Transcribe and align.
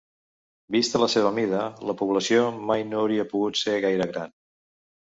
Vista 0.75 1.01
la 1.03 1.09
seva 1.15 1.33
mida, 1.35 1.59
la 1.91 1.97
població 2.01 2.49
mai 2.73 2.87
no 2.91 3.05
hauria 3.05 3.31
pogut 3.37 3.65
ser 3.65 3.79
gaire 3.87 4.11
gran. 4.15 4.37